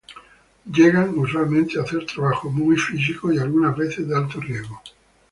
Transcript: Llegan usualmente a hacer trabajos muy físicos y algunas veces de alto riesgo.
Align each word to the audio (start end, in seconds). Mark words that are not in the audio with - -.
Llegan 0.65 1.13
usualmente 1.19 1.77
a 1.79 1.83
hacer 1.83 2.07
trabajos 2.07 2.51
muy 2.51 2.75
físicos 2.75 3.35
y 3.35 3.37
algunas 3.37 3.77
veces 3.77 4.07
de 4.07 4.15
alto 4.17 4.39
riesgo. 4.39 4.81